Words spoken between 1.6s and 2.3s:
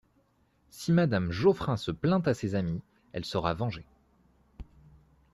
se plaint